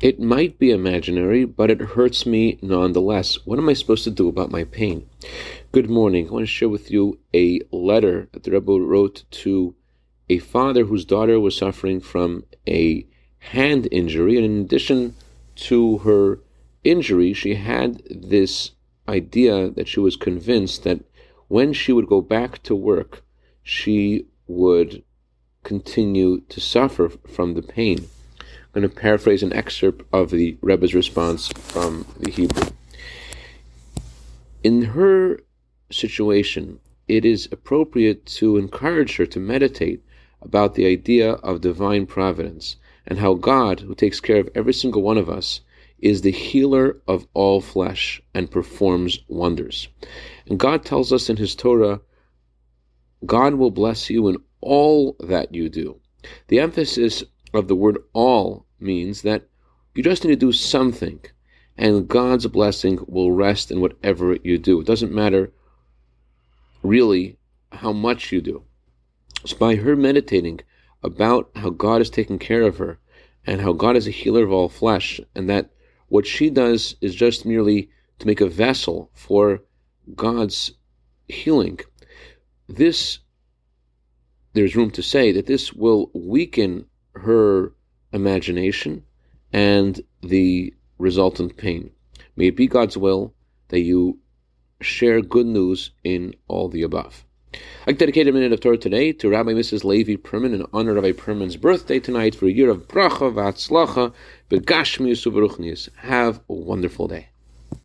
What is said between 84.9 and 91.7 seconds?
to say that this will weaken her imagination and the resultant